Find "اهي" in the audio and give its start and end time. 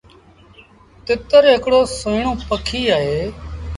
2.95-3.19